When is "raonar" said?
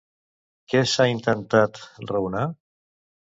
2.13-2.45